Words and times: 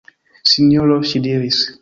Sinjoro, 0.53 0.97
ŝi 1.11 1.23
diris. 1.29 1.63